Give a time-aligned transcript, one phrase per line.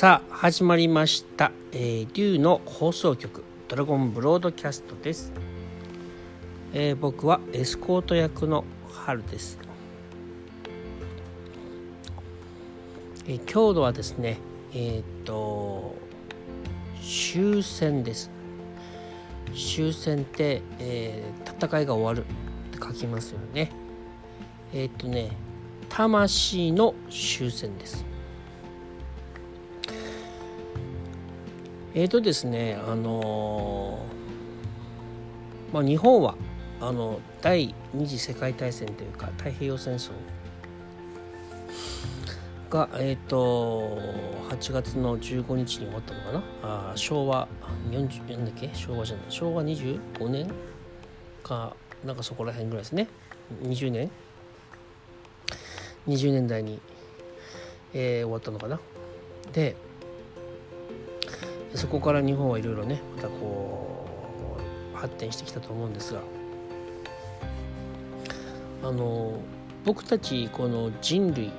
[0.00, 5.32] さあ始まりました「えー、竜の放送局ドラゴンブロードキャスト」です、
[6.72, 9.58] えー、僕はエスコート役の春です、
[13.26, 14.38] えー、今日はですね
[14.72, 15.96] えっ、と
[17.02, 18.30] 終戦です。
[19.52, 23.72] 終戦って、え戦いが終わるって書きますよね。
[24.72, 25.32] えっ、とね
[25.88, 28.07] 魂の終戦です。
[31.98, 36.36] えーとですねあのー、まあ、日本は
[36.80, 40.12] あの第二次世界大戦というか太平洋戦争
[42.70, 43.98] が、えーと、
[44.48, 46.42] 8月の15日に終わったのかな？
[46.62, 47.48] あ昭和
[47.90, 48.70] 40なんだっけ？
[48.74, 49.26] 昭和じゃない。
[49.28, 50.48] 昭和25年
[51.42, 53.08] かなんかそこら辺ぐらいですね。
[53.64, 54.08] 20年
[56.06, 56.80] ？20年代に、
[57.92, 58.78] えー、終わったのかな？
[59.52, 59.74] で
[61.78, 64.04] そこから日本はいろいろねまたこ
[64.94, 66.20] う発展してきたと思うんですが。
[68.82, 69.40] あの
[69.84, 71.52] 僕たちこの人類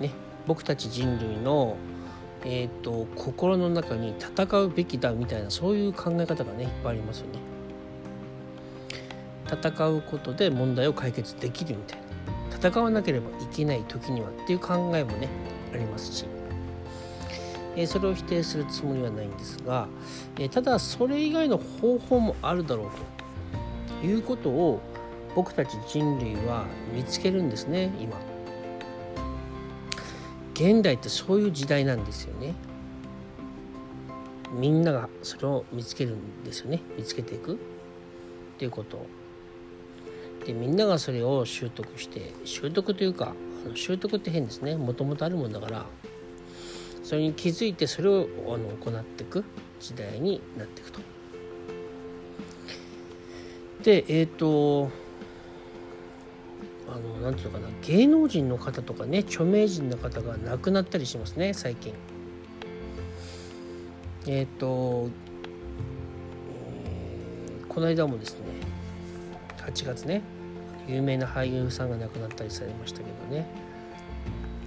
[0.00, 0.10] ね
[0.46, 1.76] 僕たち人類の
[2.46, 7.38] えーと、心の中に戦うべきだみたいなそういう考え方がねいっぱいありますよね。
[9.50, 12.68] 戦うことで問題を解決できるみたいな。
[12.68, 15.28] 戦わなければいけない時にはっていう考えもね
[15.72, 16.26] ありますし。
[17.76, 19.88] えそれを否定するつもりはないんですが、
[20.38, 22.90] えただそれ以外の方法もあるだろう
[24.00, 24.80] ということを
[25.34, 28.16] 僕たち人類は見つけるんですね今。
[30.54, 32.54] 現代ってそういう時代なんですよね。
[34.52, 36.80] みんながそれを見つけるんですよね。
[36.96, 37.54] 見つけていく。
[37.54, 37.56] っ
[38.56, 39.04] ていうこと。
[40.46, 43.32] でみんながそれを習得して習得というか
[43.74, 44.76] 習得って変ですね。
[44.76, 45.86] もともとあるもんだから。
[47.04, 49.44] それに気づいてそれをあの行っていく
[49.78, 51.00] 時代になっていくと。
[53.82, 54.90] でえっ、ー、と
[56.88, 61.92] あのなんていうのかな芸能人の方とかね著名人の方が亡くなったりしますね最近。
[64.26, 65.10] えっ、ー、と、
[66.48, 68.46] えー、この間もですね
[69.58, 70.22] 8月ね
[70.88, 73.63] 有名な俳優さんが亡くなったりされましたけどね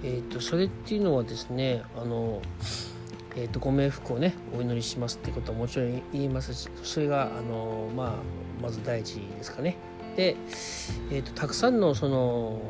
[0.02, 2.40] えーと、それっていうのはですねあの、
[3.36, 9.76] えーと、ご冥福をねお祈りしますっていうことはもちろん言いますしそれがあの、まあ、まず第一ですかね。
[10.16, 10.36] で、
[11.10, 12.60] えーと、たくさんのその、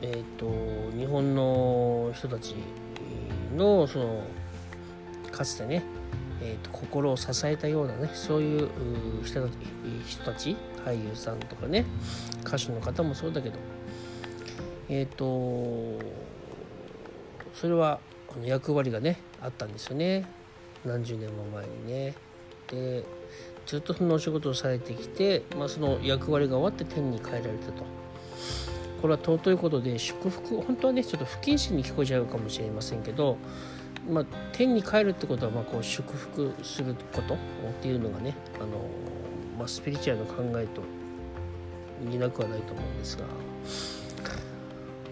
[0.00, 2.54] えー、と日本の人たち
[3.54, 4.22] のその
[5.30, 5.82] かつてね、
[6.42, 8.70] えー、と心を支えたようなねそういう
[9.24, 9.46] 人
[10.24, 11.84] たち俳優さんとかね
[12.46, 13.58] 歌手の方もそうだけど
[14.88, 16.00] えっ、ー、と
[17.60, 17.98] それは
[18.34, 20.26] あの役割がねあったんですよね
[20.84, 22.14] 何十年も前にね。
[22.68, 23.04] で
[23.66, 27.84] ずっとそのお仕事をされてきて、まあ、その役割が終わって天に帰られたと。
[29.00, 33.36] これは尊いことで祝福本当はねちょっと不謹慎に聞こえちゃうかもしれませんけど、
[34.10, 37.38] まあ、天に帰るってことはまこう祝福することっ
[37.82, 38.66] ていうのがねあの、
[39.58, 40.82] まあ、スピリチュアルの考えと
[42.00, 43.24] 似なくはないと思うんですが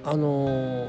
[0.05, 0.89] あの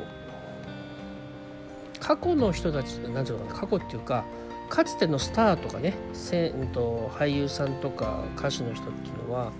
[2.05, 4.25] 過去の人たち何ていうのかな過去っていうか
[4.69, 9.51] かつてのスターとかねせんと俳優さんとか歌手の人っていうのは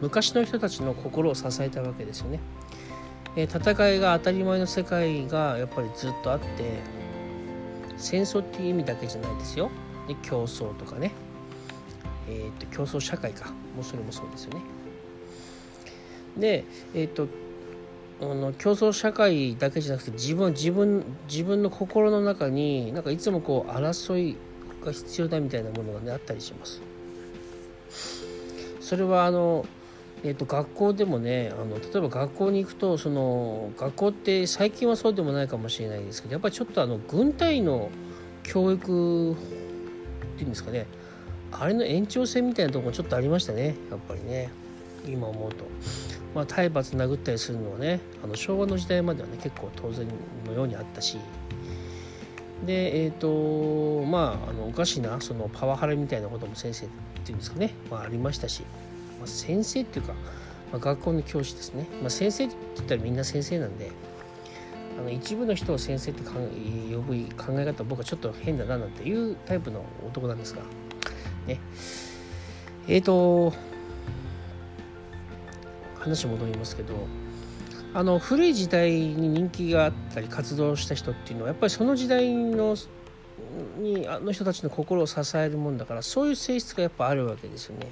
[0.00, 2.40] 昔の人たちの心を支えたわけですよね。
[3.36, 6.78] え戦いが当たり前の世界がやっぱりずっとあって
[7.98, 9.70] 戦争っていう意味だけじゃないですよ。
[10.08, 11.12] で競争とかね、
[12.26, 14.62] えーと、競争社会かもうそれもそうですよね。
[16.38, 17.28] で、えーと
[18.26, 24.36] の競争社会だけじゃなくて自分自分自分の心の中になんかいつもこう争い
[24.84, 26.80] が必要だみたいなものがねあったりします。
[28.80, 29.64] それはあの
[30.22, 37.88] えーと、学校でもねあの例えば学校に行くとその学校って最近はそうでもないかもしれないですけどやっぱりちょっとあの軍隊の
[38.42, 39.36] 教育っ
[40.36, 40.86] ていうんですかね
[41.52, 44.50] あれの延長線みたいなところちょっとありましたねやっぱりね
[45.06, 45.64] 今思うと。
[46.34, 50.06] まあ、体罰殴ったりするのはねあの昭和の時代まではね結構当然
[50.46, 51.18] のようにあったし。
[52.64, 56.88] でえっ、ー、とまああのおかしなそのパワハラみたいなことも先生っ
[57.24, 58.62] ていうんですかね、まあ、ありましたし、
[59.18, 60.12] まあ、先生っていうか、
[60.70, 63.90] まあ、学校の教師ですね、まあ、先生って言ったらみんな先生なんで
[64.98, 70.60] あの一部の人を先生って呼ぶ考え方は僕はちょっと変だななんていうタイプの男なんですが。
[71.46, 71.58] ね。
[72.86, 73.54] えっ、ー、と
[76.00, 77.06] 話戻りますけど
[77.92, 82.76] あの古い時代に人気があったり活動した人っていうのはやっぱりその時代の
[83.78, 87.90] にあの人たちの心を支えるもんだからそういう性質がやっぱあるわけですよね。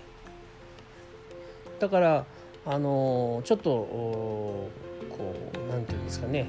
[1.81, 2.27] だから
[2.67, 4.71] あのちょっとこ
[5.11, 6.47] う何て言うんですかね、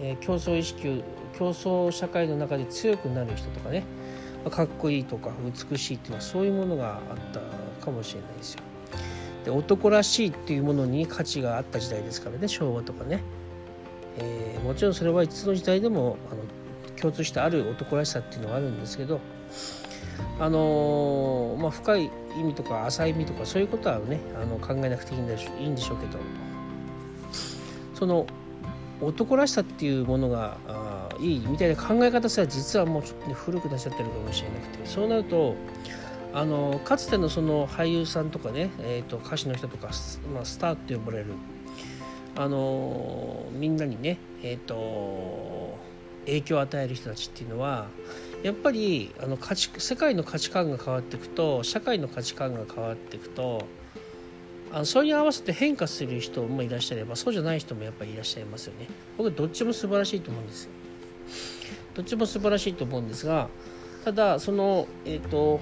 [0.00, 1.02] えー、競争意識
[1.36, 3.84] 競争社会の中で強くなる人とかね
[4.50, 5.30] かっこいいとか
[5.70, 7.40] 美しいっていうのはそういうものがあった
[7.84, 8.60] かもしれないですよ。
[9.44, 13.22] で男らしいっていうものに価値があった時代ですからね昭和とかね、
[14.18, 16.42] えー、もちろんそれはいつの時代でもあの
[16.96, 19.20] 共通してある男らしさっていうのはあるんですけど
[20.38, 26.18] あのー、まあ、深い意味とか浅い意味とかそういうことはねあの考えなくていいんでしょいいんでしょうけど。
[27.94, 28.26] その
[29.00, 35.54] 男らしさっていうものがあいいみたいな考え方すら実はもうちょっと、ね、古くなっちゃってるかもしれなくてそうなると
[36.34, 39.90] あのかつてのその俳優さんとかね、えーと、歌手の人とか、
[40.34, 41.26] まあ、スターって呼ばれる
[42.36, 45.78] あのみんなにね、えーと、
[46.26, 47.86] 影響を与える人たちっていうのは
[48.42, 53.66] やっぱりあの価値世界の価値観が変わっていくと社会の価値観が変わっていくと
[54.72, 58.88] あのそれに合わせて変化する人もいらっしゃればそうじゃない人もやっぱりいらっしゃいますよね。
[59.16, 60.70] 僕どっちも素晴らしいと思うんですよ。
[61.94, 63.48] どっちも素晴らしいと思うんですが
[64.04, 65.60] ただそのえっ、ー、と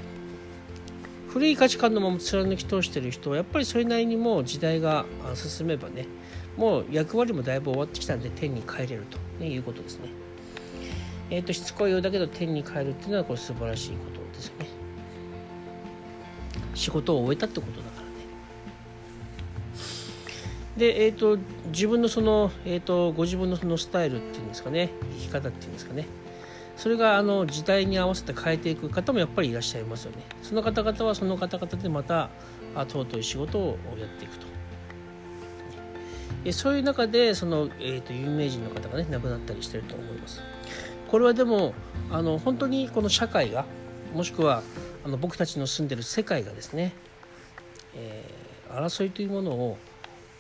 [1.33, 6.07] 古い価値観のまま貫き通してる人はやっぱりそれなりにもう時代が進めばね
[6.59, 9.07] もう役割もだいぶ終わってきたんで天に帰れる
[9.39, 10.11] と、いうことですね。
[11.31, 14.67] えっ、ー、としつこいようだけど天に帰るっていうのはこれ素晴らしいことですよね。
[16.75, 18.13] 仕事を終えたってことだからね。
[20.77, 21.39] で、えっ、ー、と
[21.69, 26.07] 自分のその、えっ、ー、とご自分のそのスタイルっていうんですかね生き方っていうんですかね
[26.77, 30.25] それがあの時代に合わせて変えていく方もやっぱりいらっしゃいますよね。
[30.43, 32.31] その方々はその方々でまた
[32.75, 34.47] 尊い仕事をやっていくと。
[36.51, 40.43] そういう中でその、えーと、有名人の方がね亡くなったりしてると思います。
[41.09, 41.75] これはでも
[42.11, 43.65] あの本当にこの社会が
[44.15, 44.63] もしくは
[45.05, 46.95] あの僕たちの住んでる世界がですね、
[47.95, 49.79] えー、争いというものを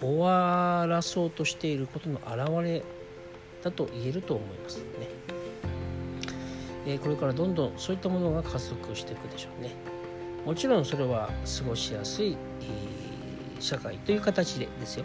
[0.01, 2.83] 終わらそうとしていることの表れ
[3.63, 5.32] だと言えると思いますね。
[6.87, 9.71] えこれからどんどんそういったものが加速していくでしょうね。
[10.45, 12.37] もちろんそれは過ごしやすい
[13.61, 15.05] 社会という形でですよ。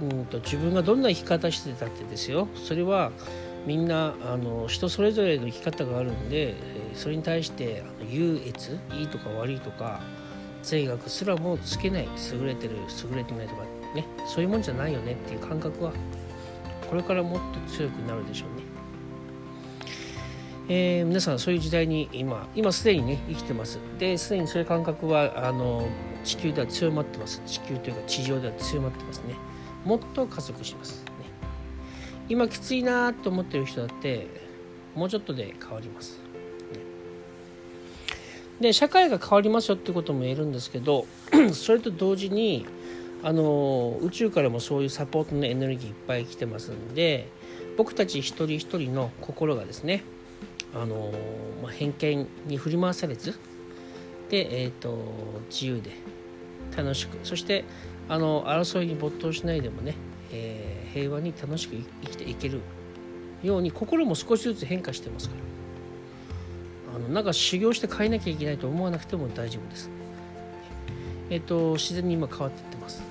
[0.00, 2.48] うんと自分がどんな生き方してたってですよ。
[2.54, 3.10] それは
[3.66, 6.54] みんなあの人それぞれの生き方があるんで
[6.94, 10.00] それに対して優越いいとか悪いとか
[10.62, 12.76] 税額すらもつけない優れてる
[13.10, 13.62] 優れてないとか
[13.94, 14.06] ね。
[14.26, 15.92] そういうもんじゃないよねっていう感覚は
[16.88, 18.55] これからもっと強くなるでしょうね。
[20.68, 23.78] えー、皆さんそういう時代に今今すでにね生きてます。
[23.98, 25.86] ですでにそういう感覚はあの
[26.24, 27.42] 地球では強まってます。
[27.46, 29.34] 地球というか地上では強まってますね。
[29.84, 31.04] もっと加速します。
[31.04, 31.26] ね。
[32.28, 34.26] 今きついなと思ってる人だって
[34.96, 36.18] もうちょっとで変わります、
[36.72, 36.80] ね、
[38.60, 41.06] で社会が変わりますよってことも言えるんですけど
[41.52, 42.66] それと同時に
[43.22, 47.28] あの宇宙からもそういうサポートのエネルギーいっぱい来てますんで
[47.76, 50.02] 僕たち一人一人の心がですね
[50.74, 51.10] あの
[51.62, 53.38] まあ、偏見に振り回されず
[54.28, 54.98] で、えーと、
[55.48, 55.92] 自由で
[56.76, 57.64] 楽しくそして
[58.08, 59.94] あの争いに没頭しないでもね、
[60.32, 62.60] えー、平和に楽しく生きていける
[63.42, 65.36] ように心も少しずつ変化してますか
[66.90, 69.90] らあのなんか修行して変えなきゃいけないと思わなくても大丈夫です。
[71.28, 73.02] えっ、ー、と自然に今変わっていってます。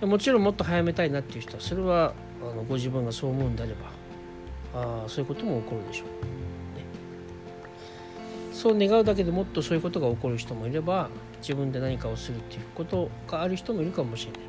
[0.00, 3.90] もちろんもっと早めたいなっていう人はそれはあのご自分がそう思うんであれば
[4.74, 6.06] あそういうことも起こるでしょう、
[6.76, 6.84] ね、
[8.52, 11.10] そう願うだけでもっとそういうことが起こる人もいれば
[11.40, 14.46] 自分で何かをするっていうことがある人もいるかもしれない、ね、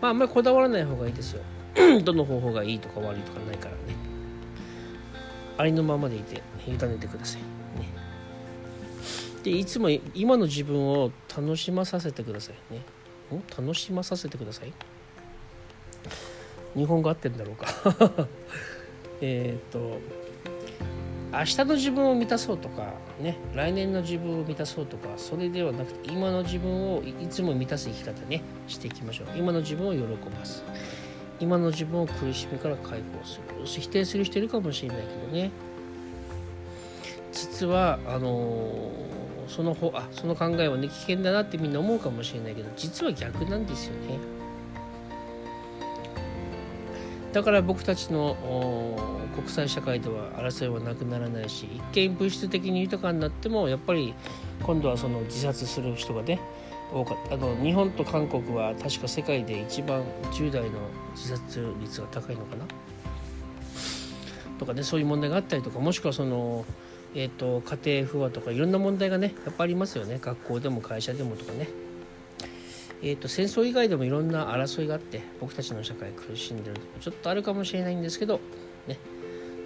[0.00, 1.42] まああんまりこだわらない方がいいですよ。
[2.04, 3.78] どの方法がいいとか悪いとかないからね。
[5.56, 7.40] ありのままでいて委ねてください、
[7.78, 7.88] ね、
[9.42, 12.74] でいつも今の自分を楽しまさせてください。
[12.74, 12.82] ね。
[13.56, 14.72] 楽しまさせてください？
[16.76, 18.28] 日本語合ってるんだろうか。
[19.20, 19.98] えっと
[21.30, 29.26] 明日の自分を満たそうとかね来年の自分を満たそうとかそれではなくて今の自分をいつも満たす生き方ねしていきましょう。
[29.36, 30.62] 今の自分を喜ばす。
[31.40, 33.64] 今の自分を苦しみから解放する。
[33.64, 35.50] 否定する人いるかもしれないけどね。
[37.32, 44.37] 実はあのー、その方あその考えはね危険だなってみんな思うかもしれないけど実は逆なんですよね。
[47.32, 48.36] だから僕たちの
[49.36, 54.14] 国際社会では争いはなくならないし一見物質的に豊かになってもやっぱり
[54.62, 56.40] 今度はその自殺する人がね、
[56.92, 57.34] 多かった。
[57.34, 60.70] あの日本と韓国は確か世界で一番10代の
[61.14, 62.64] 自殺率が高いのかな？
[64.58, 66.64] とかねそういう問題があったりとかもしくはその、
[67.14, 70.18] えーと、家庭不和とかいろんな問題がねやっぱありますよね。
[70.20, 71.68] 学校でも会社でもとかね。
[73.00, 78.40] えーと、戦争以外でもいろんな争いがあって僕たちの社会苦しんでるとこちょっとあるかもしれないんですけど、
[78.88, 78.98] ね、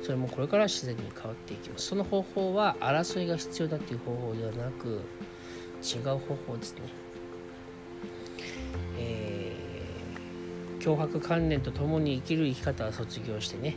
[0.02, 1.86] それもこれから自然に変わっていきます。
[1.86, 5.00] その方法は争いが必要だっていう方法ではなく
[5.82, 6.80] 違う方法ですね。
[8.98, 13.76] えー、脅迫観念とともに生きる生き方は卒業してね。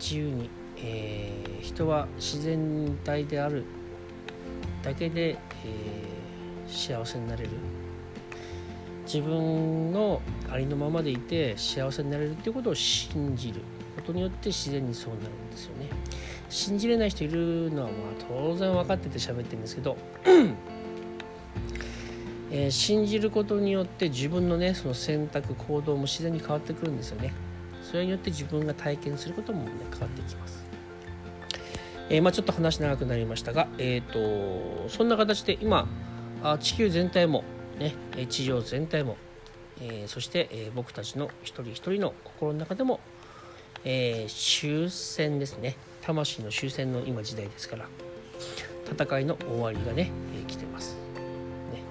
[0.00, 3.64] 自由に、えー、人は自然体である
[4.82, 7.50] だけで、えー、幸せになれる。
[9.04, 13.60] 自分のありのままでいて幸せになれるっていうことを信じる
[13.96, 15.88] ことによって自然にそうなるんですよね。
[16.48, 19.96] 信じれない人いるのはまあ当然分かってて喋ってるんですけど
[22.54, 27.32] えー、信じることによって自分のねその選択行動も自然に変わってくるんですよね。
[27.82, 30.62] それによって自分が体験することもね変わってきます。
[32.10, 35.88] えー、まあ、ちょっと話長くなりましたが、えーと、そんな形で今
[36.60, 37.42] 地球全体も、
[37.78, 37.94] ね、
[38.28, 39.16] 地上全体も、
[39.80, 43.00] えー、そして、えー、僕たちの一人一人の心の中でも、
[43.84, 45.76] え終戦ですね。
[46.02, 47.86] 魂の終戦の今時代ですから
[48.90, 50.10] 戦いの終わりがね、
[50.40, 50.94] え来てます。
[51.72, 51.82] ね。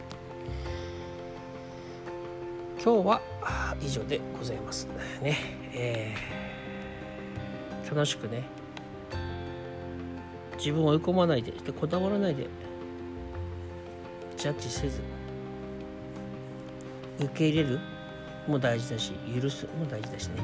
[2.81, 3.21] 今日は
[3.81, 4.87] 以上でございます。
[5.21, 5.37] ね、
[5.73, 6.15] え、
[7.91, 8.43] 楽しくね
[10.57, 12.47] 自分を追い込まないででこだわらないで
[14.37, 15.01] ジャッジせず
[17.25, 17.79] 受け入れる
[18.47, 20.41] も大事だし許すも大事だしね。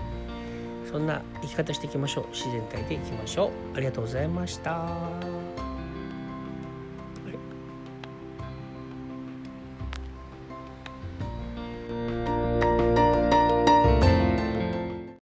[0.89, 2.27] そんな生き方していきましょう。
[2.31, 3.77] 自然体でいきましょう。
[3.77, 5.46] ありがとうございました。